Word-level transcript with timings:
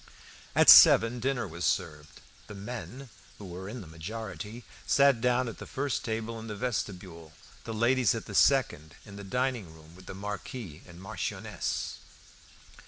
At 0.55 0.67
seven 0.67 1.19
dinner 1.19 1.47
was 1.47 1.63
served. 1.63 2.21
The 2.47 2.55
men, 2.55 3.09
who 3.37 3.45
were 3.45 3.69
in 3.69 3.81
the 3.81 3.85
majority, 3.87 4.63
sat 4.87 5.21
down 5.21 5.47
at 5.47 5.59
the 5.59 5.67
first 5.67 6.03
table 6.03 6.39
in 6.39 6.47
the 6.47 6.55
vestibule; 6.55 7.33
the 7.65 7.73
ladies 7.75 8.15
at 8.15 8.25
the 8.25 8.33
second 8.33 8.95
in 9.05 9.15
the 9.15 9.23
dining 9.23 9.71
room 9.75 9.95
with 9.95 10.07
the 10.07 10.15
Marquis 10.15 10.81
and 10.87 10.99
Marchioness. 10.99 11.99